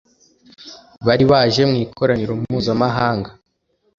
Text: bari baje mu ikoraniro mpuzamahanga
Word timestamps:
bari 1.05 1.23
baje 1.31 1.61
mu 1.69 1.75
ikoraniro 1.83 2.33
mpuzamahanga 2.39 3.29